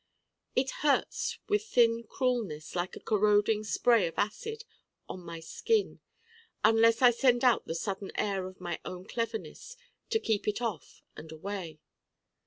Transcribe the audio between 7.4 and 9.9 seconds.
out the sudden air of my own Cleverness